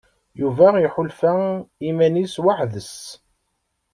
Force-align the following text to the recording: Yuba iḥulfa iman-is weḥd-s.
Yuba 0.41 0.67
iḥulfa 0.87 1.33
iman-is 1.89 2.35
weḥd-s. 2.43 2.95